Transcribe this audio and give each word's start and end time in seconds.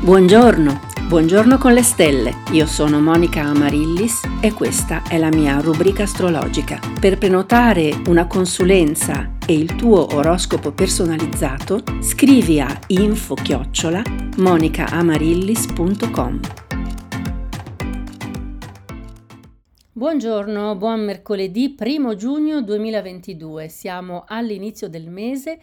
Buongiorno, 0.00 0.80
buongiorno 1.08 1.58
con 1.58 1.72
le 1.72 1.82
stelle. 1.82 2.44
Io 2.52 2.66
sono 2.66 3.00
Monica 3.00 3.42
Amarillis 3.42 4.20
e 4.40 4.52
questa 4.52 5.02
è 5.02 5.18
la 5.18 5.28
mia 5.28 5.58
rubrica 5.58 6.04
astrologica. 6.04 6.78
Per 7.00 7.18
prenotare 7.18 8.00
una 8.06 8.28
consulenza 8.28 9.32
e 9.44 9.54
il 9.54 9.74
tuo 9.74 10.14
oroscopo 10.14 10.70
personalizzato, 10.70 11.82
scrivi 12.00 12.60
a 12.60 12.78
info-chiocciola 12.86 14.02
monicaamarillis.com. 14.36 16.40
Buongiorno, 19.98 20.76
buon 20.76 21.00
mercoledì 21.00 21.74
1 21.76 22.14
giugno 22.14 22.62
2022. 22.62 23.68
Siamo 23.68 24.22
all'inizio 24.28 24.88
del 24.88 25.10
mese 25.10 25.58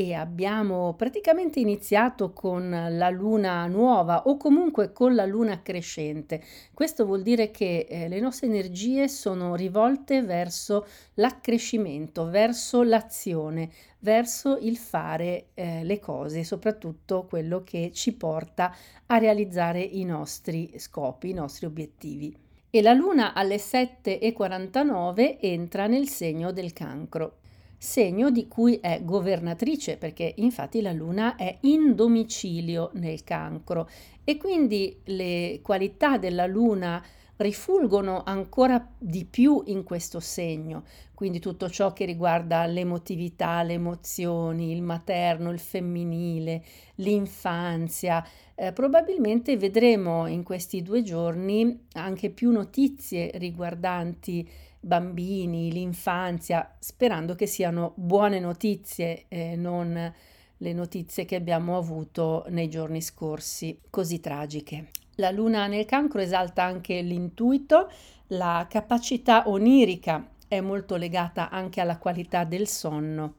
e 0.00 0.14
abbiamo 0.14 0.94
praticamente 0.94 1.58
iniziato 1.58 2.32
con 2.32 2.70
la 2.70 3.10
luna 3.10 3.66
nuova 3.66 4.28
o 4.28 4.36
comunque 4.36 4.92
con 4.92 5.16
la 5.16 5.26
luna 5.26 5.60
crescente. 5.60 6.40
Questo 6.72 7.04
vuol 7.04 7.22
dire 7.22 7.50
che 7.50 7.84
eh, 7.88 8.06
le 8.06 8.20
nostre 8.20 8.46
energie 8.46 9.08
sono 9.08 9.56
rivolte 9.56 10.22
verso 10.22 10.86
l'accrescimento, 11.14 12.30
verso 12.30 12.84
l'azione, 12.84 13.70
verso 13.98 14.56
il 14.58 14.76
fare 14.76 15.46
eh, 15.54 15.82
le 15.82 15.98
cose, 15.98 16.44
soprattutto 16.44 17.26
quello 17.28 17.64
che 17.64 17.90
ci 17.92 18.12
porta 18.12 18.72
a 19.06 19.18
realizzare 19.18 19.80
i 19.80 20.04
nostri 20.04 20.74
scopi, 20.76 21.30
i 21.30 21.34
nostri 21.34 21.66
obiettivi. 21.66 22.32
E 22.70 22.82
la 22.82 22.92
luna 22.92 23.34
alle 23.34 23.56
7.49 23.56 25.38
entra 25.40 25.88
nel 25.88 26.06
segno 26.06 26.52
del 26.52 26.72
cancro 26.72 27.38
segno 27.78 28.30
di 28.30 28.48
cui 28.48 28.78
è 28.80 29.00
governatrice, 29.02 29.96
perché 29.96 30.34
infatti 30.38 30.82
la 30.82 30.92
luna 30.92 31.36
è 31.36 31.58
in 31.62 31.94
domicilio 31.94 32.90
nel 32.94 33.22
cancro 33.22 33.88
e 34.24 34.36
quindi 34.36 35.00
le 35.04 35.60
qualità 35.62 36.18
della 36.18 36.46
luna 36.46 37.02
rifulgono 37.38 38.24
ancora 38.24 38.84
di 38.98 39.24
più 39.24 39.62
in 39.66 39.84
questo 39.84 40.18
segno, 40.18 40.82
quindi 41.14 41.38
tutto 41.38 41.70
ciò 41.70 41.92
che 41.92 42.04
riguarda 42.04 42.66
l'emotività, 42.66 43.62
le 43.62 43.74
emozioni, 43.74 44.72
il 44.72 44.82
materno, 44.82 45.50
il 45.50 45.60
femminile, 45.60 46.64
l'infanzia. 46.96 48.26
Eh, 48.56 48.72
probabilmente 48.72 49.56
vedremo 49.56 50.26
in 50.26 50.42
questi 50.42 50.82
due 50.82 51.02
giorni 51.02 51.86
anche 51.92 52.30
più 52.30 52.50
notizie 52.50 53.30
riguardanti 53.34 54.48
bambini, 54.80 55.72
l'infanzia, 55.72 56.76
sperando 56.78 57.34
che 57.34 57.46
siano 57.46 57.92
buone 57.96 58.40
notizie, 58.40 59.24
eh, 59.28 59.56
non 59.56 60.12
le 60.60 60.72
notizie 60.72 61.24
che 61.24 61.36
abbiamo 61.36 61.76
avuto 61.76 62.44
nei 62.48 62.68
giorni 62.68 63.00
scorsi, 63.00 63.80
così 63.90 64.20
tragiche. 64.20 64.90
La 65.16 65.30
luna 65.30 65.66
nel 65.66 65.84
cancro 65.84 66.20
esalta 66.20 66.62
anche 66.62 67.00
l'intuito, 67.00 67.90
la 68.28 68.66
capacità 68.68 69.48
onirica 69.48 70.28
è 70.46 70.60
molto 70.60 70.96
legata 70.96 71.50
anche 71.50 71.80
alla 71.80 71.98
qualità 71.98 72.44
del 72.44 72.66
sonno. 72.66 73.34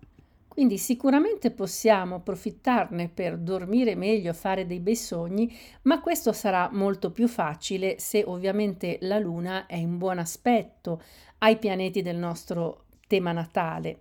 Quindi 0.48 0.78
sicuramente 0.78 1.52
possiamo 1.52 2.16
approfittarne 2.16 3.08
per 3.08 3.38
dormire 3.38 3.96
meglio, 3.96 4.34
fare 4.34 4.66
dei 4.66 4.82
bei 4.82 4.96
sogni, 4.96 5.56
ma 5.84 6.02
questo 6.02 6.34
sarà 6.34 6.70
molto 6.74 7.12
più 7.12 7.30
facile 7.30 7.98
se 7.98 8.24
ovviamente 8.26 8.98
la 9.02 9.20
luna 9.20 9.68
è 9.68 9.76
in 9.76 9.98
buon 9.98 10.20
aspetto 10.20 11.02
ai 11.40 11.58
pianeti 11.58 12.02
del 12.02 12.18
nostro 12.18 12.86
tema 13.08 13.32
natale. 13.32 14.00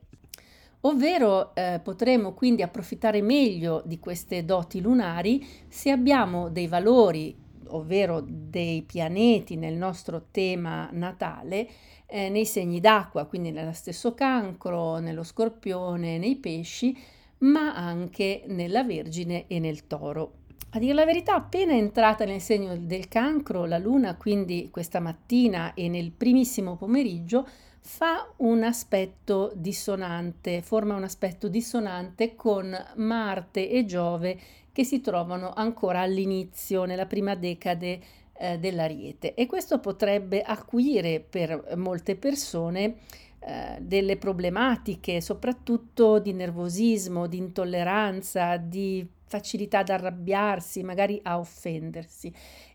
Ovvero 0.83 1.55
eh, 1.55 1.81
potremo 1.83 2.35
quindi 2.35 2.63
approfittare 2.63 3.21
meglio 3.21 3.83
di 3.85 3.99
queste 3.99 4.45
doti 4.45 4.81
lunari 4.81 5.45
se 5.69 5.91
abbiamo 5.91 6.51
dei 6.51 6.69
valori, 6.69 7.37
ovvero 7.69 8.25
dei 8.25 8.83
pianeti 8.83 9.57
nel 9.57 9.75
nostro 9.75 10.27
tema 10.31 10.89
natale, 10.93 11.69
eh, 12.07 12.29
nei 12.29 12.47
segni 12.47 12.81
d'acqua, 12.81 13.27
quindi 13.27 13.51
nello 13.51 13.73
stesso 13.73 14.15
cancro, 14.15 14.99
nello 14.99 15.25
scorpione, 15.25 16.17
nei 16.17 16.37
pesci, 16.37 16.97
ma 17.39 17.75
anche 17.75 18.45
nella 18.47 18.85
Vergine 18.85 19.47
e 19.49 19.59
nel 19.59 19.87
toro. 19.87 20.47
A 20.71 20.79
dire 20.79 20.93
la 20.93 21.07
verità, 21.07 21.35
appena 21.35 21.73
entrata 21.73 22.27
nel 22.27 22.43
segno 22.43 22.77
del 22.77 23.09
cancro, 23.09 23.65
la 23.65 23.79
luna 23.79 24.17
quindi 24.17 24.69
questa 24.71 25.01
mattina 25.01 25.73
e 25.73 25.89
nel 25.89 26.11
primissimo 26.11 26.77
pomeriggio 26.77 27.49
fa 27.81 28.31
un 28.39 28.63
aspetto 28.63 29.51
dissonante, 29.55 30.61
forma 30.61 30.95
un 30.95 31.05
aspetto 31.05 31.49
dissonante 31.49 32.35
con 32.35 32.77
Marte 32.97 33.71
e 33.71 33.87
Giove 33.87 34.39
che 34.71 34.85
si 34.85 35.01
trovano 35.01 35.55
ancora 35.55 36.01
all'inizio, 36.01 36.85
nella 36.85 37.07
prima 37.07 37.35
decade 37.35 38.01
eh, 38.35 38.59
dell'Ariete. 38.59 39.33
E 39.33 39.47
questo 39.47 39.81
potrebbe 39.81 40.43
acuire 40.43 41.21
per 41.21 41.77
molte 41.77 42.15
persone 42.15 42.97
eh, 43.39 43.79
delle 43.81 44.19
problematiche, 44.19 45.23
soprattutto 45.23 46.19
di 46.19 46.35
nervosismo, 46.35 47.27
di 47.27 47.39
intolleranza, 47.39 48.59
di 48.59 49.17
facilità 49.29 49.81
ad 49.81 49.91
arrabbiarsi, 49.91 50.83
magari 50.83 51.21
a 51.23 51.39
offendersi. 51.39 52.33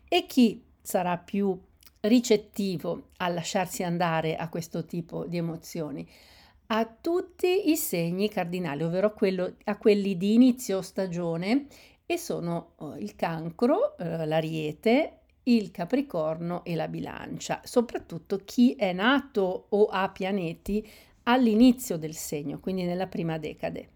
E 0.08 0.26
chi 0.26 0.62
sarà 0.80 1.18
più 1.18 1.58
ricettivo 2.00 3.08
a 3.18 3.28
lasciarsi 3.28 3.82
andare 3.82 4.36
a 4.36 4.48
questo 4.48 4.84
tipo 4.84 5.26
di 5.26 5.36
emozioni? 5.36 6.08
A 6.66 6.86
tutti 6.86 7.70
i 7.70 7.76
segni 7.76 8.28
cardinali, 8.28 8.82
ovvero 8.82 9.12
quello, 9.12 9.56
a 9.64 9.76
quelli 9.76 10.16
di 10.16 10.34
inizio 10.34 10.80
stagione 10.80 11.66
e 12.06 12.16
sono 12.16 12.72
oh, 12.76 12.96
il 12.96 13.14
cancro, 13.16 13.96
eh, 13.98 14.24
l'ariete, 14.26 15.18
il 15.44 15.70
Capricorno 15.70 16.64
e 16.64 16.74
la 16.74 16.88
bilancia, 16.88 17.60
soprattutto 17.64 18.40
chi 18.44 18.74
è 18.74 18.92
nato 18.92 19.66
o 19.68 19.86
ha 19.86 20.08
pianeti 20.08 20.86
all'inizio 21.24 21.96
del 21.96 22.14
segno, 22.14 22.60
quindi 22.60 22.84
nella 22.84 23.06
prima 23.06 23.38
decade. 23.38 23.88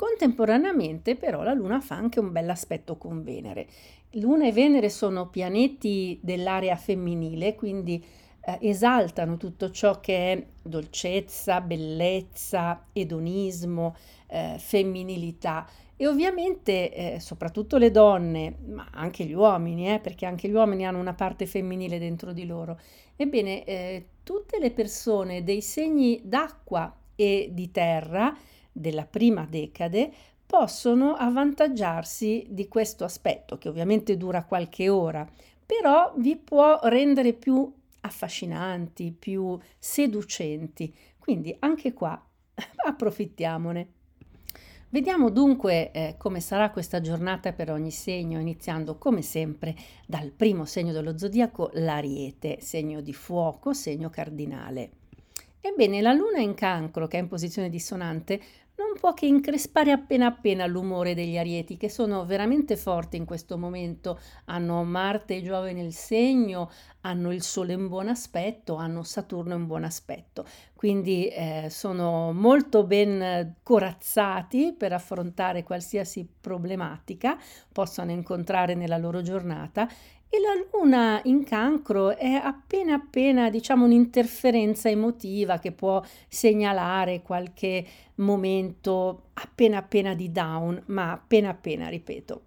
Contemporaneamente 0.00 1.14
però 1.14 1.42
la 1.42 1.52
Luna 1.52 1.82
fa 1.82 1.94
anche 1.94 2.20
un 2.20 2.32
bel 2.32 2.48
aspetto 2.48 2.96
con 2.96 3.22
Venere. 3.22 3.66
Luna 4.12 4.46
e 4.46 4.52
Venere 4.52 4.88
sono 4.88 5.28
pianeti 5.28 6.18
dell'area 6.22 6.74
femminile, 6.74 7.54
quindi 7.54 8.02
eh, 8.40 8.58
esaltano 8.62 9.36
tutto 9.36 9.70
ciò 9.70 10.00
che 10.00 10.32
è 10.32 10.46
dolcezza, 10.62 11.60
bellezza, 11.60 12.86
edonismo, 12.94 13.94
eh, 14.28 14.54
femminilità 14.56 15.68
e 15.96 16.06
ovviamente, 16.06 16.94
eh, 16.94 17.20
soprattutto 17.20 17.76
le 17.76 17.90
donne, 17.90 18.56
ma 18.68 18.88
anche 18.92 19.26
gli 19.26 19.34
uomini, 19.34 19.92
eh, 19.92 19.98
perché 19.98 20.24
anche 20.24 20.48
gli 20.48 20.54
uomini 20.54 20.86
hanno 20.86 20.98
una 20.98 21.12
parte 21.12 21.44
femminile 21.44 21.98
dentro 21.98 22.32
di 22.32 22.46
loro. 22.46 22.80
Ebbene, 23.16 23.64
eh, 23.64 24.06
tutte 24.22 24.58
le 24.58 24.70
persone 24.70 25.44
dei 25.44 25.60
segni 25.60 26.22
d'acqua 26.24 26.90
e 27.14 27.50
di 27.52 27.70
terra 27.70 28.34
della 28.72 29.04
prima 29.04 29.44
decade 29.44 30.12
possono 30.46 31.14
avvantaggiarsi 31.14 32.46
di 32.50 32.66
questo 32.66 33.04
aspetto, 33.04 33.56
che 33.56 33.68
ovviamente 33.68 34.16
dura 34.16 34.44
qualche 34.44 34.88
ora, 34.88 35.28
però 35.64 36.12
vi 36.16 36.36
può 36.36 36.80
rendere 36.82 37.32
più 37.34 37.72
affascinanti, 38.00 39.14
più 39.16 39.56
seducenti. 39.78 40.92
Quindi 41.18 41.54
anche 41.60 41.92
qua 41.92 42.20
approfittiamone. 42.84 43.88
Vediamo 44.88 45.30
dunque 45.30 45.92
eh, 45.92 46.16
come 46.18 46.40
sarà 46.40 46.70
questa 46.70 47.00
giornata 47.00 47.52
per 47.52 47.70
ogni 47.70 47.92
segno, 47.92 48.40
iniziando 48.40 48.98
come 48.98 49.22
sempre 49.22 49.76
dal 50.04 50.32
primo 50.32 50.64
segno 50.64 50.92
dello 50.92 51.16
zodiaco, 51.16 51.70
l'ariete, 51.74 52.58
segno 52.60 53.00
di 53.00 53.12
fuoco, 53.12 53.72
segno 53.72 54.10
cardinale. 54.10 54.90
Ebbene, 55.60 56.00
la 56.00 56.12
luna 56.12 56.40
in 56.40 56.54
cancro, 56.54 57.06
che 57.06 57.18
è 57.18 57.20
in 57.20 57.28
posizione 57.28 57.68
dissonante, 57.68 58.40
non 58.80 58.94
può 58.98 59.12
che 59.12 59.26
increspare 59.26 59.90
appena 59.90 60.24
appena 60.24 60.64
l'umore 60.64 61.14
degli 61.14 61.36
arieti, 61.36 61.76
che 61.76 61.90
sono 61.90 62.24
veramente 62.24 62.76
forti 62.76 63.18
in 63.18 63.26
questo 63.26 63.58
momento. 63.58 64.18
Hanno 64.46 64.82
Marte 64.84 65.36
e 65.36 65.42
Giove 65.42 65.74
nel 65.74 65.92
segno, 65.92 66.70
hanno 67.02 67.30
il 67.30 67.42
Sole 67.42 67.74
in 67.74 67.88
buon 67.88 68.08
aspetto, 68.08 68.76
hanno 68.76 69.02
Saturno 69.02 69.54
in 69.54 69.66
buon 69.66 69.84
aspetto. 69.84 70.46
Quindi 70.74 71.28
eh, 71.28 71.66
sono 71.68 72.32
molto 72.32 72.84
ben 72.84 73.56
corazzati 73.62 74.74
per 74.76 74.94
affrontare 74.94 75.62
qualsiasi 75.62 76.26
problematica 76.40 77.38
possano 77.70 78.12
incontrare 78.12 78.74
nella 78.74 78.96
loro 78.96 79.20
giornata 79.20 79.86
e 80.32 80.38
la 80.38 80.54
luna 80.70 81.20
in 81.24 81.42
cancro 81.42 82.16
è 82.16 82.30
appena 82.30 82.94
appena, 82.94 83.50
diciamo, 83.50 83.84
un'interferenza 83.84 84.88
emotiva 84.88 85.58
che 85.58 85.72
può 85.72 86.00
segnalare 86.28 87.20
qualche 87.20 87.84
momento 88.16 89.30
appena 89.34 89.78
appena 89.78 90.14
di 90.14 90.30
down, 90.30 90.80
ma 90.86 91.10
appena 91.10 91.48
appena, 91.48 91.88
ripeto. 91.88 92.42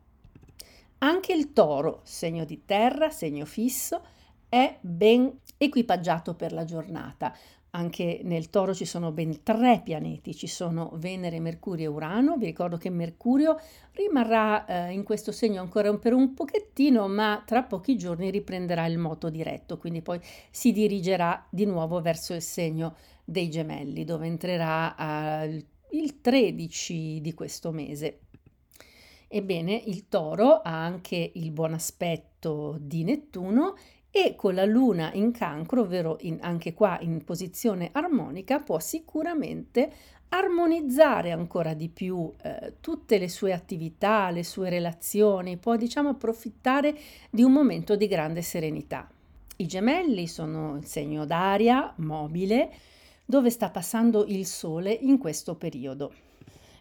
Anche 0.99 1.33
il 1.33 1.51
toro, 1.51 1.99
segno 2.03 2.45
di 2.45 2.63
terra, 2.65 3.09
segno 3.09 3.43
fisso, 3.43 4.01
è 4.47 4.77
ben 4.79 5.39
equipaggiato 5.57 6.35
per 6.35 6.53
la 6.53 6.63
giornata. 6.63 7.35
Anche 7.75 8.21
nel 8.23 8.51
toro 8.51 8.75
ci 8.75 8.85
sono 8.85 9.11
ben 9.11 9.41
tre 9.41 9.81
pianeti, 9.83 10.35
ci 10.35 10.45
sono 10.45 10.91
Venere, 10.93 11.39
Mercurio 11.39 11.89
e 11.89 11.93
Urano. 11.93 12.37
Vi 12.37 12.45
ricordo 12.45 12.77
che 12.77 12.91
Mercurio 12.91 13.59
rimarrà 13.93 14.65
eh, 14.65 14.91
in 14.91 15.01
questo 15.01 15.31
segno 15.31 15.59
ancora 15.59 15.91
per 15.97 16.13
un 16.13 16.35
pochettino, 16.35 17.07
ma 17.07 17.41
tra 17.43 17.63
pochi 17.63 17.97
giorni 17.97 18.29
riprenderà 18.29 18.85
il 18.85 18.99
moto 18.99 19.29
diretto, 19.29 19.79
quindi 19.79 20.03
poi 20.03 20.19
si 20.51 20.71
dirigerà 20.71 21.47
di 21.49 21.65
nuovo 21.65 21.99
verso 21.99 22.35
il 22.35 22.43
segno 22.43 22.95
dei 23.25 23.49
gemelli, 23.49 24.03
dove 24.03 24.27
entrerà 24.27 25.41
eh, 25.41 25.65
il 25.93 26.21
13 26.21 27.21
di 27.21 27.33
questo 27.33 27.71
mese. 27.71 28.19
Ebbene, 29.27 29.81
il 29.87 30.09
toro 30.09 30.61
ha 30.61 30.85
anche 30.85 31.31
il 31.33 31.49
buon 31.49 31.73
aspetto 31.73 32.77
di 32.79 33.03
Nettuno 33.03 33.73
e 34.15 34.35
con 34.35 34.53
la 34.53 34.63
luna 34.63 35.11
in 35.13 35.31
cancro, 35.31 35.81
ovvero 35.81 36.17
in, 36.21 36.37
anche 36.41 36.75
qua 36.75 36.99
in 37.01 37.23
posizione 37.23 37.89
armonica, 37.91 38.59
può 38.59 38.77
sicuramente 38.77 39.91
armonizzare 40.29 41.31
ancora 41.31 41.73
di 41.73 41.89
più 41.89 42.31
eh, 42.43 42.73
tutte 42.79 43.17
le 43.17 43.27
sue 43.27 43.53
attività, 43.53 44.29
le 44.29 44.43
sue 44.43 44.69
relazioni, 44.69 45.57
può 45.57 45.75
diciamo 45.77 46.09
approfittare 46.09 46.95
di 47.31 47.41
un 47.41 47.53
momento 47.53 47.95
di 47.95 48.05
grande 48.05 48.43
serenità. 48.43 49.09
I 49.55 49.65
gemelli 49.65 50.27
sono 50.27 50.75
il 50.77 50.85
segno 50.85 51.25
d'aria, 51.25 51.91
mobile, 51.97 52.71
dove 53.25 53.49
sta 53.49 53.71
passando 53.71 54.25
il 54.27 54.45
sole 54.45 54.91
in 54.91 55.17
questo 55.17 55.55
periodo. 55.55 56.13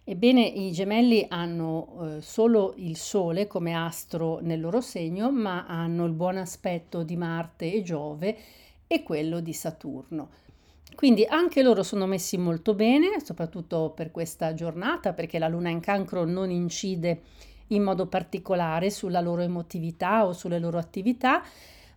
Ebbene, 0.04 0.44
i 0.44 0.72
gemelli 0.72 1.24
hanno 1.28 2.16
eh, 2.16 2.20
solo 2.22 2.74
il 2.76 2.96
Sole 2.96 3.46
come 3.46 3.72
astro 3.74 4.40
nel 4.40 4.60
loro 4.60 4.80
segno, 4.80 5.30
ma 5.30 5.64
hanno 5.66 6.04
il 6.06 6.12
buon 6.12 6.38
aspetto 6.38 7.04
di 7.04 7.16
Marte 7.16 7.72
e 7.72 7.82
Giove 7.82 8.36
e 8.88 9.02
quello 9.04 9.38
di 9.38 9.52
Saturno. 9.52 10.30
Quindi 10.96 11.24
anche 11.24 11.62
loro 11.62 11.84
sono 11.84 12.06
messi 12.06 12.36
molto 12.36 12.74
bene, 12.74 13.20
soprattutto 13.24 13.92
per 13.94 14.10
questa 14.10 14.54
giornata, 14.54 15.12
perché 15.12 15.38
la 15.38 15.48
luna 15.48 15.70
in 15.70 15.78
cancro 15.78 16.24
non 16.24 16.50
incide 16.50 17.22
in 17.68 17.84
modo 17.84 18.06
particolare 18.06 18.90
sulla 18.90 19.20
loro 19.20 19.42
emotività 19.42 20.26
o 20.26 20.32
sulle 20.32 20.58
loro 20.58 20.78
attività. 20.78 21.44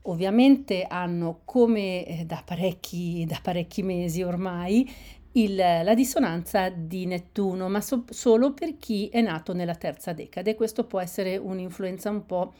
Ovviamente 0.04 0.84
hanno, 0.84 1.42
come 1.44 2.06
eh, 2.06 2.25
da 2.25 2.44
parecchi, 2.46 3.25
da 3.25 3.40
parecchi 3.42 3.81
mesi 3.81 4.22
ormai, 4.22 4.88
il, 5.35 5.55
la 5.55 5.93
dissonanza 5.93 6.69
di 6.69 7.05
Nettuno, 7.05 7.69
ma 7.69 7.81
so, 7.81 8.05
solo 8.09 8.53
per 8.53 8.77
chi 8.77 9.07
è 9.09 9.21
nato 9.21 9.53
nella 9.53 9.75
terza 9.75 10.13
decade. 10.13 10.55
Questo 10.55 10.85
può 10.85 10.99
essere 10.99 11.37
un'influenza 11.37 12.09
un 12.09 12.25
po' 12.25 12.53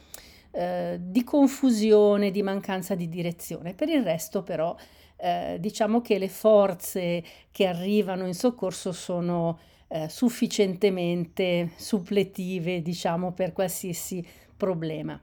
eh, 0.52 0.98
di 1.02 1.24
confusione, 1.24 2.32
di 2.32 2.42
mancanza 2.42 2.96
di 2.96 3.08
direzione. 3.08 3.74
Per 3.74 3.90
il 3.90 4.04
resto, 4.04 4.44
però, 4.44 4.76
eh, 5.18 5.58
diciamo 5.60 6.02
che 6.02 6.18
le 6.18 6.30
forze 6.30 7.24
che 7.52 7.66
arrivano 7.66 8.26
in 8.26 8.34
soccorso 8.34 8.92
sono 8.92 9.58
eh, 9.88 10.10
sufficientemente 10.10 11.72
suppletive, 11.76 12.82
diciamo, 12.82 13.32
per 13.32 13.54
qualsiasi 13.54 14.26
problema. 14.58 15.20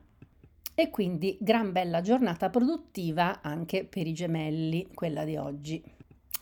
E 0.74 0.88
quindi 0.88 1.36
gran 1.38 1.70
bella 1.70 2.00
giornata 2.00 2.48
produttiva 2.48 3.42
anche 3.42 3.84
per 3.84 4.06
i 4.06 4.14
gemelli, 4.14 4.88
quella 4.94 5.24
di 5.24 5.36
oggi. 5.36 5.82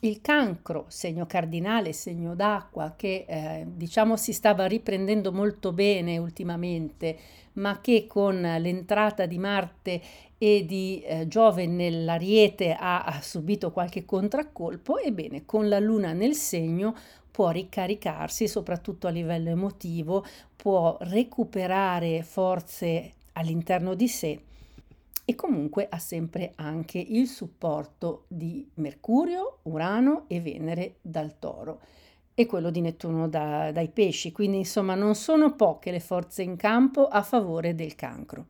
Il 0.02 0.22
cancro, 0.22 0.86
segno 0.88 1.26
cardinale, 1.26 1.92
segno 1.92 2.34
d'acqua, 2.34 2.94
che 2.96 3.26
eh, 3.28 3.66
diciamo 3.66 4.16
si 4.16 4.32
stava 4.32 4.64
riprendendo 4.64 5.30
molto 5.30 5.72
bene 5.72 6.16
ultimamente, 6.16 7.18
ma 7.54 7.82
che 7.82 8.06
con 8.06 8.40
l'entrata 8.40 9.26
di 9.26 9.36
Marte 9.36 10.00
e 10.38 10.64
di 10.64 11.02
eh, 11.02 11.28
Giove 11.28 11.66
nell'Ariete 11.66 12.72
ha, 12.72 13.04
ha 13.04 13.20
subito 13.20 13.72
qualche 13.72 14.06
contraccolpo, 14.06 14.96
ebbene 14.96 15.44
con 15.44 15.68
la 15.68 15.78
Luna 15.78 16.14
nel 16.14 16.34
segno 16.34 16.96
può 17.30 17.50
ricaricarsi 17.50 18.48
soprattutto 18.48 19.06
a 19.06 19.10
livello 19.10 19.50
emotivo, 19.50 20.24
può 20.56 20.96
recuperare 21.00 22.22
forze 22.22 23.12
all'interno 23.34 23.92
di 23.92 24.08
sé 24.08 24.40
e 25.30 25.36
comunque 25.36 25.86
ha 25.88 26.00
sempre 26.00 26.54
anche 26.56 26.98
il 26.98 27.28
supporto 27.28 28.24
di 28.26 28.68
Mercurio, 28.74 29.60
Urano 29.62 30.24
e 30.26 30.40
Venere 30.40 30.96
dal 31.02 31.38
toro. 31.38 31.82
E 32.34 32.46
quello 32.46 32.70
di 32.70 32.80
Nettuno 32.80 33.28
da, 33.28 33.70
dai 33.70 33.90
pesci, 33.90 34.32
quindi 34.32 34.56
insomma 34.56 34.96
non 34.96 35.14
sono 35.14 35.54
poche 35.54 35.92
le 35.92 36.00
forze 36.00 36.42
in 36.42 36.56
campo 36.56 37.06
a 37.06 37.22
favore 37.22 37.76
del 37.76 37.94
cancro. 37.94 38.46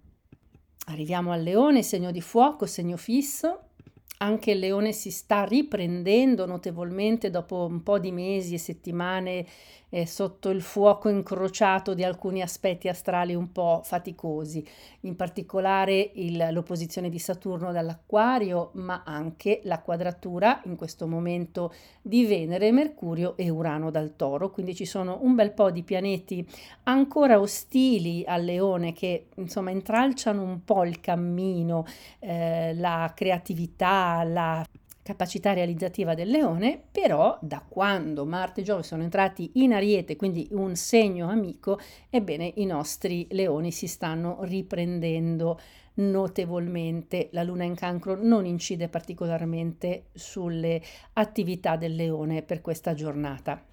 Arriviamo 0.86 1.32
al 1.32 1.42
leone, 1.42 1.82
segno 1.82 2.10
di 2.10 2.22
fuoco, 2.22 2.64
segno 2.64 2.96
fisso, 2.96 3.64
anche 4.22 4.52
il 4.52 4.58
leone 4.58 4.92
si 4.92 5.10
sta 5.10 5.44
riprendendo 5.44 6.46
notevolmente 6.46 7.28
dopo 7.28 7.66
un 7.66 7.82
po' 7.82 7.98
di 7.98 8.10
mesi 8.10 8.54
e 8.54 8.58
settimane 8.58 9.46
eh, 9.90 10.06
sotto 10.06 10.48
il 10.50 10.62
fuoco 10.62 11.08
incrociato 11.08 11.94
di 11.94 12.04
alcuni 12.04 12.40
aspetti 12.40 12.88
astrali 12.88 13.34
un 13.34 13.52
po' 13.52 13.82
faticosi, 13.84 14.66
in 15.00 15.16
particolare 15.16 16.10
il, 16.14 16.48
l'opposizione 16.52 17.10
di 17.10 17.18
Saturno 17.18 17.72
dall'Acquario, 17.72 18.70
ma 18.74 19.02
anche 19.04 19.60
la 19.64 19.80
quadratura 19.80 20.62
in 20.64 20.76
questo 20.76 21.06
momento 21.06 21.72
di 22.00 22.24
Venere, 22.24 22.72
Mercurio 22.72 23.36
e 23.36 23.50
Urano 23.50 23.90
dal 23.90 24.16
Toro. 24.16 24.50
Quindi 24.50 24.74
ci 24.74 24.86
sono 24.86 25.18
un 25.22 25.34
bel 25.34 25.52
po' 25.52 25.70
di 25.70 25.82
pianeti 25.82 26.46
ancora 26.84 27.40
ostili 27.40 28.24
al 28.26 28.44
leone 28.44 28.92
che 28.92 29.26
insomma 29.36 29.70
intralciano 29.70 30.42
un 30.42 30.64
po' 30.64 30.84
il 30.84 31.00
cammino, 31.00 31.84
eh, 32.20 32.74
la 32.74 33.12
creatività, 33.14 34.22
la 34.22 34.64
capacità 35.10 35.52
realizzativa 35.52 36.14
del 36.14 36.30
leone, 36.30 36.80
però 36.90 37.36
da 37.42 37.64
quando 37.66 38.24
Marte 38.24 38.60
e 38.60 38.64
Giove 38.64 38.84
sono 38.84 39.02
entrati 39.02 39.50
in 39.54 39.72
Ariete, 39.72 40.14
quindi 40.14 40.46
un 40.52 40.76
segno 40.76 41.28
amico, 41.28 41.80
ebbene 42.08 42.52
i 42.56 42.64
nostri 42.64 43.26
leoni 43.30 43.72
si 43.72 43.88
stanno 43.88 44.38
riprendendo 44.42 45.58
notevolmente. 45.94 47.28
La 47.32 47.42
luna 47.42 47.64
in 47.64 47.74
cancro 47.74 48.16
non 48.20 48.46
incide 48.46 48.88
particolarmente 48.88 50.06
sulle 50.12 50.80
attività 51.14 51.76
del 51.76 51.96
leone 51.96 52.42
per 52.42 52.60
questa 52.60 52.94
giornata. 52.94 53.64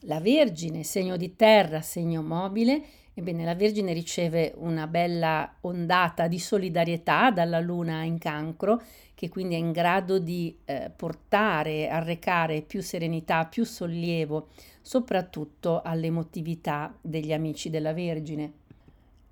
La 0.00 0.20
Vergine, 0.20 0.84
segno 0.84 1.18
di 1.18 1.36
terra, 1.36 1.82
segno 1.82 2.22
mobile, 2.22 2.82
ebbene 3.18 3.46
la 3.46 3.54
Vergine 3.54 3.94
riceve 3.94 4.52
una 4.58 4.86
bella 4.86 5.56
ondata 5.62 6.28
di 6.28 6.38
solidarietà 6.38 7.30
dalla 7.30 7.60
luna 7.60 8.02
in 8.02 8.18
cancro 8.18 8.82
che 9.14 9.30
quindi 9.30 9.54
è 9.54 9.58
in 9.58 9.72
grado 9.72 10.18
di 10.18 10.54
eh, 10.66 10.90
portare, 10.94 11.88
arrecare 11.88 12.60
più 12.60 12.82
serenità, 12.82 13.46
più 13.46 13.64
sollievo, 13.64 14.48
soprattutto 14.82 15.80
all'emotività 15.80 16.94
degli 17.00 17.32
amici 17.32 17.70
della 17.70 17.94
Vergine. 17.94 18.52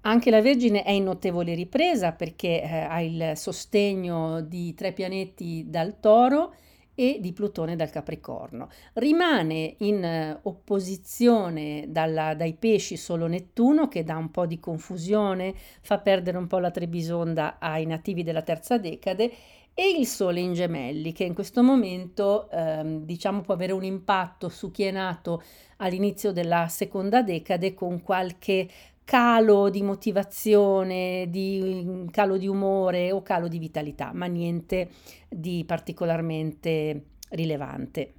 Anche 0.00 0.31
la 0.31 0.40
Vergine 0.40 0.82
è 0.82 0.90
in 0.90 1.04
notevole 1.04 1.52
ripresa 1.52 2.12
perché 2.12 2.62
eh, 2.62 2.76
ha 2.79 3.03
il 3.03 3.32
sostegno 3.36 4.41
di 4.41 4.72
tre 4.72 4.93
pianeti 4.93 5.67
dal 5.69 6.00
Toro 6.00 6.55
e 6.94 7.19
di 7.20 7.32
Plutone 7.32 7.77
dal 7.77 7.91
Capricorno. 7.91 8.69
Rimane 8.94 9.74
in 9.79 10.05
eh, 10.05 10.39
opposizione 10.43 11.86
dalla, 11.89 12.34
dai 12.34 12.55
pesci 12.55 12.96
solo 12.96 13.27
Nettuno 13.27 13.89
che 13.89 14.05
dà 14.05 14.17
un 14.17 14.31
po' 14.31 14.46
di 14.46 14.60
confusione, 14.60 15.55
fa 15.81 15.98
perdere 15.98 16.39
un 16.39 16.46
po' 16.46 16.58
la 16.58 16.70
Trebisonda 16.70 17.58
ai 17.58 17.86
nativi 17.86 18.22
della 18.22 18.43
terza 18.43 18.79
decade 18.79 19.32
e 19.74 19.89
il 19.98 20.06
Sole 20.06 20.39
in 20.39 20.53
gemelli, 20.53 21.13
che 21.13 21.24
in 21.24 21.34
questo 21.34 21.60
momento 21.60 22.48
ehm, 22.48 23.05
diciamo 23.05 23.41
può 23.41 23.55
avere 23.55 23.72
un 23.72 23.82
impatto 23.82 24.48
su 24.48 24.70
chi 24.70 24.84
è 24.84 24.93
nato 24.93 25.43
all'inizio 25.79 26.31
della 26.31 26.69
seconda 26.69 27.22
decade 27.22 27.74
con 27.74 28.01
qualche 28.01 28.69
calo 29.05 29.69
di 29.69 29.82
motivazione, 29.82 31.27
di 31.29 32.06
calo 32.11 32.39
di 32.39 32.49
umore 32.49 33.13
o 33.13 33.23
calo 33.23 33.49
di 33.49 33.58
vitalità, 33.58 34.13
ma 34.15 34.27
niente 34.27 34.89
di 35.29 35.65
particolarmente 35.67 37.05
rilevante. 37.31 38.15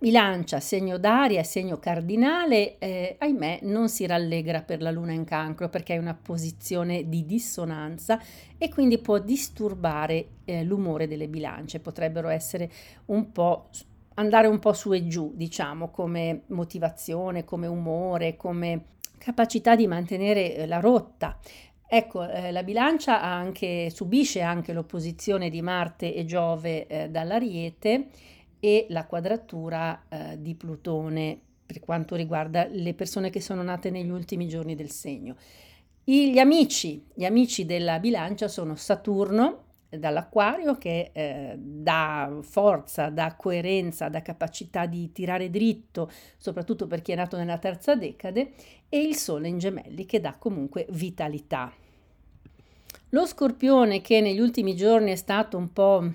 Bilancia, 0.00 0.60
segno 0.60 0.96
d'aria, 0.96 1.42
segno 1.42 1.78
cardinale, 1.78 2.78
eh, 2.78 3.16
ahimè 3.18 3.60
non 3.62 3.88
si 3.88 4.06
rallegra 4.06 4.62
per 4.62 4.80
la 4.80 4.92
luna 4.92 5.10
in 5.10 5.24
cancro 5.24 5.68
perché 5.68 5.96
è 5.96 5.98
una 5.98 6.14
posizione 6.14 7.08
di 7.08 7.26
dissonanza 7.26 8.20
e 8.56 8.68
quindi 8.68 8.98
può 8.98 9.18
disturbare 9.18 10.28
eh, 10.44 10.62
l'umore 10.62 11.08
delle 11.08 11.26
bilance, 11.26 11.80
potrebbero 11.80 12.28
essere 12.28 12.70
un 13.06 13.32
po' 13.32 13.70
andare 14.14 14.46
un 14.46 14.60
po' 14.60 14.72
su 14.72 14.92
e 14.92 15.06
giù, 15.08 15.32
diciamo, 15.34 15.90
come 15.90 16.42
motivazione, 16.48 17.44
come 17.44 17.66
umore, 17.66 18.36
come 18.36 18.84
capacità 19.18 19.76
di 19.76 19.86
mantenere 19.86 20.54
eh, 20.54 20.66
la 20.66 20.80
rotta. 20.80 21.38
Ecco, 21.90 22.28
eh, 22.28 22.52
la 22.52 22.62
bilancia 22.62 23.22
anche, 23.22 23.90
subisce 23.90 24.40
anche 24.40 24.72
l'opposizione 24.72 25.50
di 25.50 25.62
Marte 25.62 26.14
e 26.14 26.24
Giove 26.24 26.86
eh, 26.86 27.08
dall'Ariete 27.08 28.08
e 28.60 28.86
la 28.90 29.06
quadratura 29.06 30.04
eh, 30.08 30.40
di 30.40 30.54
Plutone 30.54 31.40
per 31.64 31.80
quanto 31.80 32.14
riguarda 32.14 32.66
le 32.70 32.94
persone 32.94 33.28
che 33.28 33.40
sono 33.40 33.62
nate 33.62 33.90
negli 33.90 34.08
ultimi 34.08 34.48
giorni 34.48 34.74
del 34.74 34.90
segno. 34.90 35.36
gli 36.04 36.38
amici, 36.38 37.04
gli 37.12 37.26
amici 37.26 37.66
della 37.66 37.98
bilancia 37.98 38.48
sono 38.48 38.74
Saturno, 38.74 39.64
dall'acquario 39.88 40.76
che 40.76 41.10
eh, 41.12 41.54
dà 41.56 42.36
forza, 42.42 43.08
dà 43.08 43.34
coerenza, 43.36 44.08
dà 44.08 44.20
capacità 44.22 44.86
di 44.86 45.12
tirare 45.12 45.50
dritto, 45.50 46.10
soprattutto 46.36 46.86
per 46.86 47.02
chi 47.02 47.12
è 47.12 47.16
nato 47.16 47.36
nella 47.36 47.58
terza 47.58 47.94
decade, 47.94 48.52
e 48.88 49.00
il 49.00 49.16
sole 49.16 49.48
in 49.48 49.58
gemelli 49.58 50.04
che 50.06 50.20
dà 50.20 50.34
comunque 50.38 50.86
vitalità. 50.90 51.72
Lo 53.12 53.24
scorpione 53.24 54.02
che 54.02 54.20
negli 54.20 54.38
ultimi 54.38 54.76
giorni 54.76 55.12
è 55.12 55.16
stato 55.16 55.56
un 55.56 55.72
po', 55.72 56.06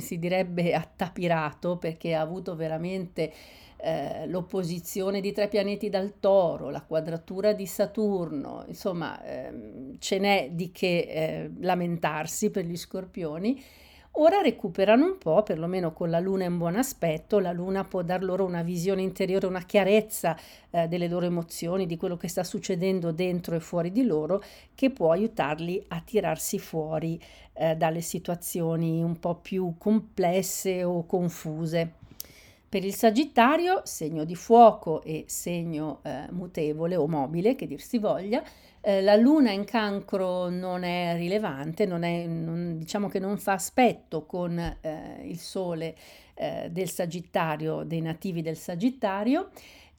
si 0.00 0.18
direbbe, 0.18 0.74
attapirato 0.74 1.76
perché 1.76 2.14
ha 2.14 2.20
avuto 2.20 2.56
veramente 2.56 3.32
eh, 3.82 4.26
l'opposizione 4.26 5.20
di 5.20 5.32
tre 5.32 5.48
pianeti 5.48 5.88
dal 5.88 6.18
toro, 6.20 6.70
la 6.70 6.82
quadratura 6.82 7.52
di 7.52 7.66
Saturno, 7.66 8.64
insomma 8.66 9.22
ehm, 9.24 9.98
ce 9.98 10.18
n'è 10.18 10.50
di 10.52 10.70
che 10.70 10.98
eh, 10.98 11.50
lamentarsi 11.60 12.50
per 12.50 12.64
gli 12.64 12.76
scorpioni. 12.76 13.62
Ora 14.14 14.40
recuperano 14.40 15.04
un 15.04 15.18
po', 15.18 15.44
perlomeno 15.44 15.92
con 15.92 16.10
la 16.10 16.18
luna 16.18 16.44
in 16.44 16.58
buon 16.58 16.74
aspetto, 16.74 17.38
la 17.38 17.52
luna 17.52 17.84
può 17.84 18.02
dar 18.02 18.24
loro 18.24 18.44
una 18.44 18.62
visione 18.62 19.02
interiore, 19.02 19.46
una 19.46 19.62
chiarezza 19.62 20.36
eh, 20.70 20.88
delle 20.88 21.06
loro 21.06 21.26
emozioni, 21.26 21.86
di 21.86 21.96
quello 21.96 22.16
che 22.16 22.26
sta 22.26 22.42
succedendo 22.42 23.12
dentro 23.12 23.54
e 23.54 23.60
fuori 23.60 23.92
di 23.92 24.02
loro, 24.02 24.42
che 24.74 24.90
può 24.90 25.12
aiutarli 25.12 25.84
a 25.88 26.00
tirarsi 26.00 26.58
fuori 26.58 27.22
eh, 27.52 27.76
dalle 27.76 28.00
situazioni 28.00 29.00
un 29.00 29.18
po' 29.20 29.36
più 29.36 29.74
complesse 29.78 30.82
o 30.82 31.06
confuse. 31.06 31.99
Per 32.70 32.84
il 32.84 32.94
Sagittario, 32.94 33.80
segno 33.82 34.22
di 34.22 34.36
fuoco 34.36 35.02
e 35.02 35.24
segno 35.26 35.98
eh, 36.04 36.28
mutevole 36.30 36.94
o 36.94 37.08
mobile, 37.08 37.56
che 37.56 37.66
dir 37.66 37.80
si 37.80 37.98
voglia, 37.98 38.44
eh, 38.80 39.02
la 39.02 39.16
luna 39.16 39.50
in 39.50 39.64
cancro 39.64 40.48
non 40.48 40.84
è 40.84 41.16
rilevante, 41.16 41.84
non 41.84 42.04
è, 42.04 42.26
non, 42.26 42.78
diciamo 42.78 43.08
che 43.08 43.18
non 43.18 43.38
fa 43.38 43.54
aspetto 43.54 44.24
con 44.24 44.56
eh, 44.56 45.20
il 45.24 45.40
sole 45.40 45.96
eh, 46.34 46.68
del 46.70 46.88
Sagittario, 46.88 47.82
dei 47.82 48.00
nativi 48.00 48.40
del 48.40 48.56
Sagittario. 48.56 49.50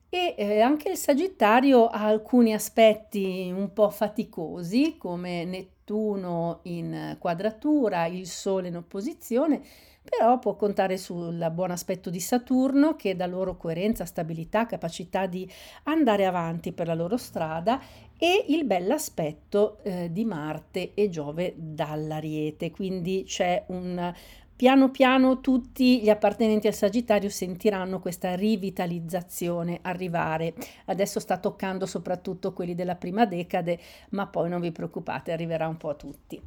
E 0.08 0.36
eh, 0.38 0.62
anche 0.62 0.92
il 0.92 0.98
Sagittario 0.98 1.88
ha 1.88 2.06
alcuni 2.06 2.54
aspetti 2.54 3.52
un 3.54 3.74
po' 3.74 3.90
faticosi, 3.90 4.96
come 4.98 5.44
Nettuno 5.44 6.60
in 6.64 7.18
quadratura, 7.20 8.06
il 8.06 8.28
Sole 8.28 8.70
in 8.70 8.78
opposizione, 8.78 9.62
però 10.04 10.40
può 10.40 10.56
contare 10.56 10.98
sul 10.98 11.50
buon 11.54 11.72
aspetto 11.72 12.10
di 12.10 12.20
Saturno 12.20 12.96
che 12.96 13.16
dà 13.16 13.28
loro 13.28 13.56
coerenza, 13.56 14.06
stabilità, 14.06 14.66
capacità 14.66 15.28
di 15.28 15.50
andare 15.84 16.26
avanti 16.26 16.72
per 16.72 16.88
la 16.88 16.96
loro 16.96 17.18
strada 17.18 17.80
e 18.18 18.46
il 18.50 18.66
bell'aspetto 18.66 19.78
eh, 19.84 20.12
di 20.12 20.26
Marte 20.26 20.94
e 20.94 21.10
Giove 21.10 21.54
dall'Ariete, 21.56 22.72
quindi 22.72 23.24
c'è 23.26 23.64
un 23.68 24.14
piano 24.62 24.92
piano 24.92 25.42
tutti 25.42 26.02
gli 26.02 26.10
appartenenti 26.10 26.68
al 26.68 26.76
Sagittario 26.76 27.30
sentiranno 27.30 28.00
questa 28.00 28.36
rivitalizzazione 28.36 29.80
arrivare. 29.82 30.54
Adesso 30.86 31.20
sta 31.20 31.38
toccando 31.38 31.88
soprattutto 31.88 32.54
quelli 32.54 32.76
della 32.76 32.94
prima 32.94 33.26
decade, 33.26 33.80
ma 34.10 34.28
poi 34.28 34.50
non 34.50 34.62
vi 34.62 34.72
preoccupate, 34.72 35.32
arriverà 35.32 35.68
un 35.68 35.78
po' 35.78 35.90
a 35.90 35.96
tutti. 35.96 36.40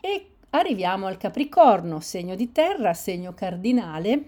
E 0.00 0.31
Arriviamo 0.54 1.06
al 1.06 1.16
Capricorno, 1.16 2.00
segno 2.00 2.34
di 2.34 2.52
terra, 2.52 2.92
segno 2.92 3.32
cardinale, 3.32 4.22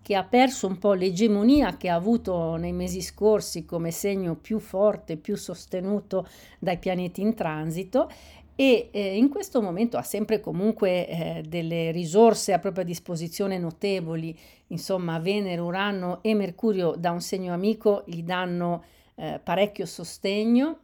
che 0.00 0.14
ha 0.14 0.22
perso 0.22 0.68
un 0.68 0.78
po' 0.78 0.92
l'egemonia 0.92 1.76
che 1.76 1.88
ha 1.88 1.96
avuto 1.96 2.54
nei 2.54 2.72
mesi 2.72 3.00
scorsi 3.00 3.64
come 3.64 3.90
segno 3.90 4.36
più 4.36 4.60
forte, 4.60 5.16
più 5.16 5.34
sostenuto 5.34 6.28
dai 6.60 6.78
pianeti 6.78 7.20
in 7.20 7.34
transito 7.34 8.08
e 8.54 8.90
eh, 8.92 9.16
in 9.16 9.28
questo 9.28 9.60
momento 9.60 9.96
ha 9.96 10.02
sempre 10.02 10.38
comunque 10.38 11.08
eh, 11.08 11.42
delle 11.44 11.90
risorse 11.90 12.52
a 12.52 12.60
propria 12.60 12.84
disposizione 12.84 13.58
notevoli, 13.58 14.38
insomma 14.68 15.18
Venere, 15.18 15.60
Urano 15.60 16.22
e 16.22 16.32
Mercurio 16.34 16.94
da 16.96 17.10
un 17.10 17.20
segno 17.20 17.52
amico 17.52 18.04
gli 18.06 18.22
danno 18.22 18.84
eh, 19.16 19.40
parecchio 19.42 19.84
sostegno 19.84 20.78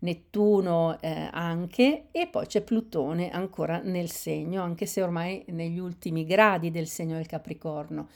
Nettuno 0.00 1.00
eh, 1.00 1.28
anche 1.32 2.06
e 2.12 2.28
poi 2.28 2.46
c'è 2.46 2.62
Plutone 2.62 3.30
ancora 3.30 3.80
nel 3.82 4.10
segno, 4.10 4.62
anche 4.62 4.86
se 4.86 5.02
ormai 5.02 5.44
negli 5.48 5.78
ultimi 5.78 6.24
gradi 6.24 6.70
del 6.70 6.86
segno 6.86 7.16
del 7.16 7.26
Capricorno. 7.26 8.08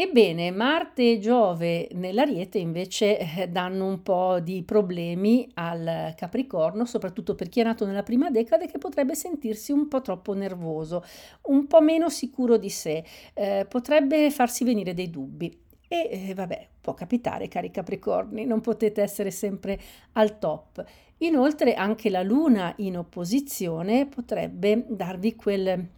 Ebbene, 0.00 0.52
Marte 0.52 1.10
e 1.10 1.18
Giove 1.18 1.88
nell'Ariete 1.94 2.58
invece 2.58 3.18
eh, 3.18 3.48
danno 3.48 3.84
un 3.84 4.00
po' 4.02 4.38
di 4.38 4.62
problemi 4.62 5.50
al 5.54 6.14
Capricorno, 6.16 6.84
soprattutto 6.84 7.34
per 7.34 7.48
chi 7.48 7.58
è 7.58 7.64
nato 7.64 7.84
nella 7.84 8.04
prima 8.04 8.30
decade 8.30 8.68
che 8.68 8.78
potrebbe 8.78 9.16
sentirsi 9.16 9.72
un 9.72 9.88
po' 9.88 10.00
troppo 10.00 10.34
nervoso, 10.34 11.04
un 11.46 11.66
po' 11.66 11.80
meno 11.80 12.08
sicuro 12.10 12.58
di 12.58 12.70
sé, 12.70 13.04
eh, 13.34 13.66
potrebbe 13.68 14.30
farsi 14.30 14.62
venire 14.62 14.94
dei 14.94 15.10
dubbi. 15.10 15.66
E 15.88 16.28
eh, 16.28 16.34
vabbè, 16.34 16.68
può 16.80 16.92
capitare, 16.94 17.48
cari 17.48 17.70
Capricorni, 17.70 18.44
non 18.44 18.60
potete 18.60 19.02
essere 19.02 19.30
sempre 19.30 19.80
al 20.12 20.38
top. 20.38 20.84
Inoltre 21.18 21.74
anche 21.74 22.10
la 22.10 22.22
Luna 22.22 22.74
in 22.76 22.98
opposizione 22.98 24.06
potrebbe 24.06 24.84
darvi 24.86 25.34
quel 25.34 25.88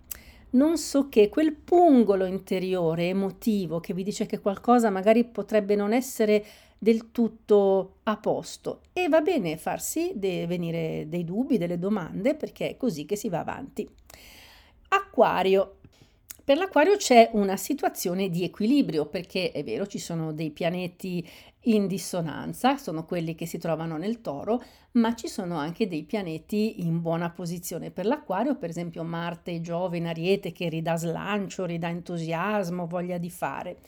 non 0.52 0.78
so 0.78 1.08
che, 1.08 1.28
quel 1.28 1.54
pungolo 1.54 2.24
interiore 2.24 3.08
emotivo 3.08 3.78
che 3.78 3.94
vi 3.94 4.02
dice 4.02 4.26
che 4.26 4.40
qualcosa 4.40 4.90
magari 4.90 5.24
potrebbe 5.24 5.76
non 5.76 5.92
essere 5.92 6.44
del 6.76 7.12
tutto 7.12 7.98
a 8.04 8.16
posto 8.16 8.80
e 8.92 9.08
va 9.08 9.20
bene 9.20 9.58
farsi 9.58 10.12
de- 10.14 10.46
venire 10.46 11.04
dei 11.08 11.24
dubbi, 11.24 11.58
delle 11.58 11.78
domande 11.78 12.34
perché 12.34 12.70
è 12.70 12.76
così 12.76 13.04
che 13.04 13.16
si 13.16 13.28
va 13.28 13.40
avanti. 13.40 13.88
Acquario, 14.88 15.76
per 16.50 16.58
l'Aquario 16.58 16.96
c'è 16.96 17.30
una 17.34 17.56
situazione 17.56 18.28
di 18.28 18.42
equilibrio 18.42 19.06
perché 19.06 19.52
è 19.52 19.62
vero 19.62 19.86
ci 19.86 20.00
sono 20.00 20.32
dei 20.32 20.50
pianeti 20.50 21.24
in 21.66 21.86
dissonanza, 21.86 22.76
sono 22.76 23.04
quelli 23.04 23.36
che 23.36 23.46
si 23.46 23.56
trovano 23.56 23.96
nel 23.96 24.20
toro, 24.20 24.60
ma 24.94 25.14
ci 25.14 25.28
sono 25.28 25.58
anche 25.58 25.86
dei 25.86 26.02
pianeti 26.02 26.84
in 26.84 27.00
buona 27.00 27.30
posizione 27.30 27.92
per 27.92 28.04
l'Aquario, 28.04 28.56
per 28.56 28.68
esempio 28.68 29.04
Marte 29.04 29.60
Giove 29.60 29.98
in 29.98 30.08
Ariete 30.08 30.50
che 30.50 30.68
ridà 30.68 30.96
slancio, 30.96 31.66
ridà 31.66 31.88
entusiasmo, 31.88 32.88
voglia 32.88 33.18
di 33.18 33.30
fare 33.30 33.78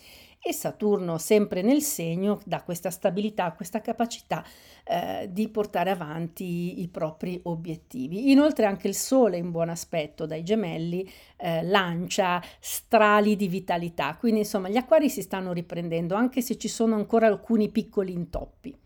e 0.44 0.52
Saturno 0.52 1.18
sempre 1.18 1.62
nel 1.62 1.82
segno 1.82 2.40
dà 2.44 2.62
questa 2.62 2.90
stabilità, 2.90 3.52
questa 3.52 3.80
capacità 3.80 4.44
eh, 4.82 5.28
di 5.30 5.48
portare 5.48 5.90
avanti 5.90 6.80
i 6.82 6.88
propri 6.88 7.38
obiettivi. 7.44 8.32
Inoltre 8.32 8.66
anche 8.66 8.88
il 8.88 8.96
Sole 8.96 9.36
in 9.36 9.52
buon 9.52 9.68
aspetto 9.68 10.26
dai 10.26 10.42
gemelli 10.42 11.08
eh, 11.36 11.62
lancia 11.62 12.42
strali 12.58 13.36
di 13.36 13.46
vitalità, 13.46 14.16
quindi 14.16 14.40
insomma 14.40 14.68
gli 14.68 14.76
acquari 14.76 15.08
si 15.08 15.22
stanno 15.22 15.52
riprendendo 15.52 16.16
anche 16.16 16.40
se 16.40 16.58
ci 16.58 16.68
sono 16.68 16.96
ancora 16.96 17.28
alcuni 17.28 17.68
piccoli 17.68 18.12
intoppi. 18.12 18.76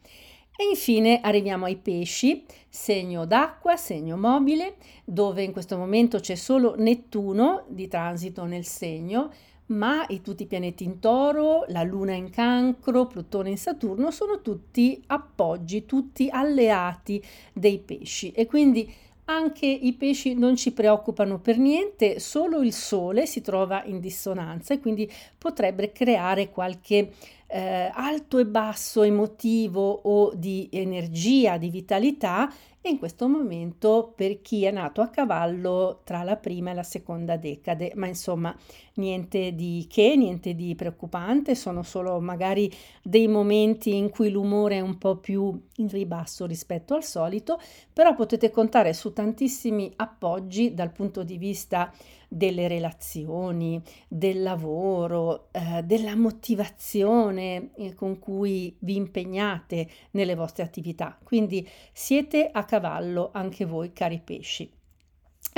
E 0.59 0.65
infine 0.71 1.21
arriviamo 1.21 1.67
ai 1.67 1.77
pesci, 1.77 2.45
segno 2.69 3.27
d'acqua, 3.27 3.77
segno 3.77 4.17
mobile, 4.17 4.77
dove 5.05 5.43
in 5.43 5.53
questo 5.53 5.77
momento 5.77 6.19
c'è 6.19 6.35
solo 6.35 6.75
Nettuno 6.77 7.65
di 7.69 7.89
transito 7.89 8.45
nel 8.45 8.65
segno, 8.65 9.31
ma 9.67 10.05
i, 10.09 10.21
tutti 10.21 10.45
i 10.45 10.47
pianeti 10.47 10.85
in 10.85 11.01
toro, 11.01 11.65
la 11.69 11.83
luna 11.83 12.13
in 12.13 12.31
cancro, 12.31 13.07
Plutone 13.07 13.51
in 13.51 13.59
Saturno 13.59 14.11
sono 14.11 14.41
tutti 14.41 15.03
appoggi, 15.07 15.87
tutti 15.87 16.29
alleati 16.31 17.23
dei 17.53 17.79
pesci. 17.79 18.31
E 18.33 18.47
quindi 18.47 18.93
anche 19.29 19.67
i 19.67 19.93
pesci 19.95 20.35
non 20.35 20.57
ci 20.57 20.73
preoccupano 20.73 21.41
per 21.41 21.59
niente, 21.59 22.21
solo 22.21 22.63
il 22.63 22.73
Sole 22.73 23.27
si 23.27 23.41
trova 23.41 23.83
in 23.85 23.99
dissonanza 23.99 24.75
e 24.75 24.79
quindi 24.79 25.11
potrebbe 25.37 25.91
creare 25.91 26.51
qualche 26.51 27.11
eh, 27.49 27.91
alto 27.93 28.39
e 28.39 28.47
basso 28.47 29.03
emotivo 29.03 30.01
o 30.05 30.33
di 30.35 30.69
energia, 30.71 31.57
di 31.57 31.71
vitalità. 31.71 32.53
E 32.81 32.91
in 32.91 32.99
questo 32.99 33.27
momento 33.27 34.13
per 34.15 34.41
chi 34.43 34.65
è 34.65 34.71
nato 34.71 35.01
a 35.01 35.09
cavallo 35.09 36.03
tra 36.05 36.23
la 36.23 36.37
prima 36.37 36.71
e 36.71 36.75
la 36.75 36.85
seconda 36.85 37.37
decade, 37.37 37.91
ma 37.97 38.07
insomma 38.07 38.57
niente 38.97 39.55
di 39.55 39.87
che, 39.89 40.15
niente 40.17 40.55
di 40.55 40.75
preoccupante, 40.75 41.55
sono 41.55 41.83
solo 41.83 42.21
magari 42.21 42.71
dei 43.03 43.29
momenti 43.29 43.95
in 43.95 44.11
cui 44.11 44.31
l'umore 44.31 44.77
è 44.77 44.81
un 44.81 44.99
po' 44.99 45.17
più 45.17 45.61
in 45.77 45.89
ribasso 45.89 46.47
rispetto 46.47 46.95
al 46.95 47.05
solito, 47.05 47.59
però 47.93 48.15
potete 48.15 48.51
contare 48.51 48.93
su 48.93 49.13
tantissimi 49.13 49.93
appoggi 49.97 50.75
dal 50.75 50.93
punto 50.93 51.23
di 51.23 51.39
vista 51.39 51.93
delle 52.29 52.69
relazioni, 52.69 53.81
del 54.09 54.43
lavoro, 54.43 55.49
eh, 55.53 55.83
della 55.85 56.17
motivazione 56.17 57.71
eh, 57.77 57.95
con 57.95 58.19
cui 58.19 58.77
vi 58.81 58.97
impegnate 58.97 59.89
nelle 60.13 60.35
vostre 60.35 60.65
attività. 60.65 61.19
Quindi 61.23 61.67
siete 61.93 62.49
a 62.51 62.65
cavallo 62.65 63.31
anche 63.33 63.65
voi, 63.65 63.93
cari 63.93 64.21
pesci. 64.23 64.76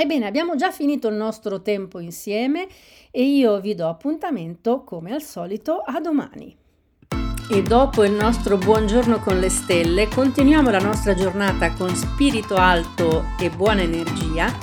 Ebbene, 0.01 0.27
abbiamo 0.27 0.55
già 0.55 0.71
finito 0.71 1.09
il 1.09 1.15
nostro 1.15 1.61
tempo 1.61 1.99
insieme 1.99 2.69
e 3.11 3.21
io 3.21 3.59
vi 3.59 3.75
do 3.75 3.89
appuntamento, 3.89 4.85
come 4.85 5.11
al 5.11 5.21
solito, 5.21 5.79
a 5.79 5.99
domani. 5.99 6.55
E 7.51 7.63
dopo 7.63 8.05
il 8.05 8.13
nostro 8.13 8.57
buongiorno 8.57 9.19
con 9.19 9.39
le 9.39 9.49
stelle, 9.49 10.07
continuiamo 10.07 10.69
la 10.69 10.79
nostra 10.79 11.13
giornata 11.15 11.73
con 11.73 11.93
spirito 11.93 12.55
alto 12.55 13.25
e 13.41 13.49
buona 13.49 13.81
energia 13.81 14.57